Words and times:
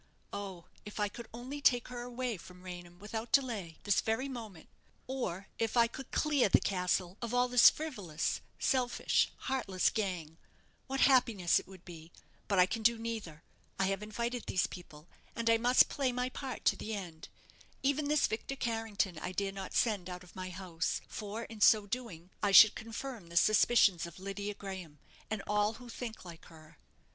Oh, 0.33 0.65
if 0.83 0.99
I 0.99 1.09
could 1.09 1.27
only 1.31 1.61
take 1.61 1.89
her 1.89 2.01
away 2.01 2.35
from 2.35 2.63
Raynham 2.63 2.97
without 2.97 3.31
delay 3.31 3.77
this 3.83 4.01
very 4.01 4.27
moment 4.27 4.67
or 5.05 5.47
if 5.59 5.77
I 5.77 5.85
could 5.85 6.09
clear 6.09 6.49
the 6.49 6.59
castle 6.59 7.19
of 7.21 7.35
all 7.35 7.47
this 7.47 7.69
frivolous, 7.69 8.41
selfish, 8.57 9.31
heartless 9.45 9.91
gang 9.91 10.39
what 10.87 11.01
happiness 11.01 11.59
it 11.59 11.67
would 11.67 11.85
be! 11.85 12.11
But 12.47 12.57
I 12.57 12.65
can 12.65 12.81
do 12.81 12.97
neither. 12.97 13.43
I 13.77 13.85
have 13.89 14.01
invited 14.01 14.47
these 14.47 14.65
people, 14.65 15.07
and 15.35 15.47
I 15.51 15.57
must 15.59 15.87
play 15.87 16.11
my 16.11 16.29
part 16.29 16.65
to 16.65 16.75
the 16.75 16.95
end. 16.95 17.29
Even 17.83 18.07
this 18.07 18.25
Victor 18.25 18.55
Carrington 18.55 19.19
I 19.19 19.31
dare 19.33 19.51
not 19.51 19.75
send 19.75 20.09
out 20.09 20.23
of 20.23 20.35
my 20.35 20.49
house; 20.49 21.01
for, 21.07 21.43
in 21.43 21.61
so 21.61 21.85
doing, 21.85 22.31
I 22.41 22.51
should 22.51 22.73
confirm 22.73 23.27
the 23.27 23.37
suspicions 23.37 24.07
of 24.07 24.17
Lydia 24.17 24.55
Graham, 24.55 24.97
and 25.29 25.43
all 25.45 25.73
who 25.73 25.89
think 25.89 26.25
like 26.25 26.45
her." 26.45 26.79